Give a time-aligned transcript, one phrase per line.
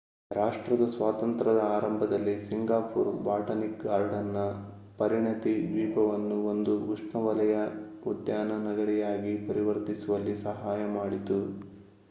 [0.31, 4.39] ರಾಷ್ಟ್ರದ ಸ್ವಾತಂತ್ರದ ಆರಂಭದಲ್ಲಿ ಸಿಂಗಾಪುರ್ ಬಾಟನಿಕ್ ಗಾರ್ಡನ್'ನ
[4.99, 7.57] ಪರಿಣತಿ ದ್ವೀಪವನ್ನು ಒಂದು ಉಷ್ಣವಲಯ
[8.05, 11.39] ಉದ್ಯಾನ ನಗರಿಯಾಗಿ ಪರಿವರ್ತಿಸುವಲ್ಲಿ ಸಹಾಯ ಮಾಡಿತು